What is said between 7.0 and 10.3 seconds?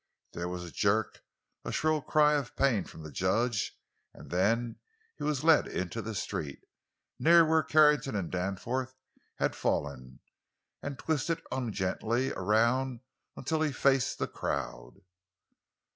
near where Carrington and Danforth had fallen,